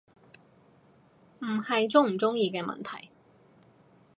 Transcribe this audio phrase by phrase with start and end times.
[1.41, 3.09] 唔係鍾唔鍾意嘅問題